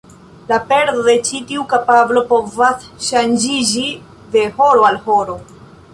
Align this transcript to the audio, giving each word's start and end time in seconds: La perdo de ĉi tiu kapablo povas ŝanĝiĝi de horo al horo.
La 0.51 0.57
perdo 0.69 1.03
de 1.07 1.13
ĉi 1.27 1.41
tiu 1.51 1.65
kapablo 1.73 2.23
povas 2.33 2.89
ŝanĝiĝi 3.09 3.87
de 4.37 4.49
horo 4.59 4.89
al 4.91 4.99
horo. 5.05 5.41